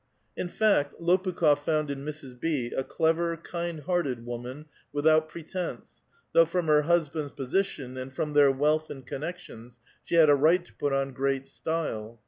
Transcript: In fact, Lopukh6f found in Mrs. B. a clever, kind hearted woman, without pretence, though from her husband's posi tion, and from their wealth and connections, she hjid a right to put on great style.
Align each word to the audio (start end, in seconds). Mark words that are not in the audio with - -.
In 0.35 0.47
fact, 0.47 0.99
Lopukh6f 0.99 1.59
found 1.59 1.91
in 1.91 2.03
Mrs. 2.03 2.39
B. 2.39 2.71
a 2.75 2.83
clever, 2.83 3.37
kind 3.37 3.81
hearted 3.81 4.25
woman, 4.25 4.65
without 4.91 5.29
pretence, 5.29 6.01
though 6.33 6.43
from 6.47 6.65
her 6.65 6.81
husband's 6.81 7.33
posi 7.33 7.63
tion, 7.63 7.97
and 7.97 8.11
from 8.11 8.33
their 8.33 8.51
wealth 8.51 8.89
and 8.89 9.05
connections, 9.05 9.77
she 10.03 10.15
hjid 10.15 10.27
a 10.27 10.33
right 10.33 10.65
to 10.65 10.73
put 10.73 10.91
on 10.91 11.13
great 11.13 11.47
style. 11.47 12.19